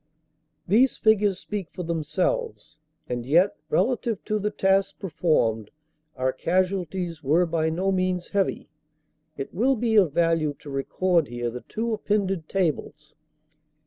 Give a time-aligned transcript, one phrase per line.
[0.67, 2.77] These figures speak for themselves.
[3.07, 5.69] And yet, relative to the task performed,
[6.15, 8.71] our casualties were by no means heavy.
[9.37, 13.13] It will be of value to record here the two appended tables.